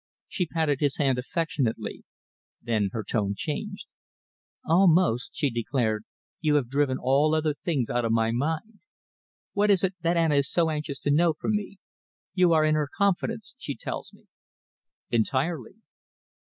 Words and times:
She 0.27 0.47
patted 0.47 0.79
his 0.79 0.97
hand 0.97 1.19
affectionately. 1.19 2.05
Then 2.59 2.89
her 2.91 3.03
tone 3.03 3.35
changed. 3.37 3.85
"Almost," 4.65 5.29
she 5.35 5.51
declared, 5.51 6.05
"you 6.39 6.55
have 6.55 6.71
driven 6.71 6.97
all 6.99 7.35
other 7.35 7.53
things 7.53 7.87
out 7.91 8.03
of 8.03 8.11
my 8.11 8.31
mind. 8.31 8.79
What 9.53 9.69
is 9.69 9.83
it 9.83 9.93
that 10.01 10.17
Anna 10.17 10.37
is 10.37 10.49
so 10.49 10.71
anxious 10.71 10.99
to 11.01 11.11
know 11.11 11.33
from 11.33 11.55
me? 11.55 11.77
You 12.33 12.51
are 12.51 12.65
in 12.65 12.73
her 12.73 12.89
confidence, 12.97 13.53
she 13.59 13.75
tells 13.75 14.11
me." 14.11 14.25
"Entirely." 15.11 15.75